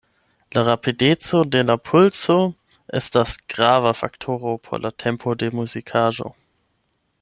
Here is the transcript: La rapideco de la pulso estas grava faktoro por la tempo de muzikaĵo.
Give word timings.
La 0.55 0.61
rapideco 0.67 1.41
de 1.55 1.61
la 1.71 1.75
pulso 1.89 2.39
estas 3.01 3.37
grava 3.55 3.95
faktoro 4.03 4.57
por 4.69 4.85
la 4.87 4.95
tempo 5.05 5.39
de 5.45 5.55
muzikaĵo. 5.61 6.37